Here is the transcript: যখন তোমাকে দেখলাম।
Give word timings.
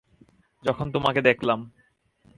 যখন 0.63 0.85
তোমাকে 0.91 1.19
দেখলাম। 1.21 1.59